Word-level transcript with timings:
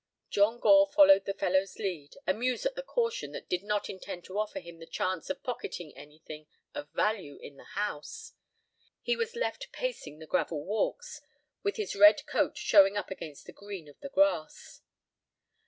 John 0.31 0.59
Gore 0.59 0.87
followed 0.87 1.25
the 1.25 1.33
fellow's 1.35 1.77
lead, 1.77 2.15
amused 2.25 2.65
at 2.65 2.73
the 2.73 2.81
caution 2.81 3.33
that 3.33 3.47
did 3.47 3.61
not 3.61 3.87
intend 3.87 4.23
to 4.25 4.39
offer 4.39 4.59
him 4.59 4.79
the 4.79 4.87
chance 4.87 5.29
of 5.29 5.43
pocketing 5.43 5.95
anything 5.95 6.47
of 6.73 6.89
value 6.89 7.37
in 7.37 7.57
the 7.57 7.63
house. 7.75 8.33
He 9.03 9.15
was 9.15 9.35
left 9.35 9.71
pacing 9.71 10.17
the 10.17 10.25
gravel 10.25 10.63
walks, 10.65 11.21
with 11.61 11.75
his 11.75 11.95
red 11.95 12.25
coat 12.25 12.57
showing 12.57 12.97
up 12.97 13.11
against 13.11 13.45
the 13.45 13.53
green 13.53 13.87
of 13.87 13.99
the 13.99 14.09
grass. 14.09 14.81